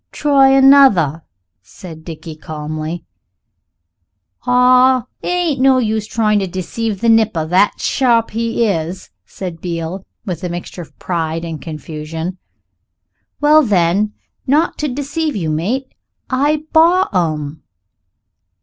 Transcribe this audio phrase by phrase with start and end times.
[0.11, 1.21] "Try another,"
[1.61, 3.05] said Dickie calmly.
[4.47, 5.05] "Ah!
[5.21, 10.03] it ain't no use trying to deceive the nipper that sharp he is," said Beale,
[10.25, 12.39] with a mixture of pride and confusion.
[13.41, 14.13] "Well, then,
[14.47, 15.93] not to deceive you, mate,
[16.31, 17.61] I bought 'em."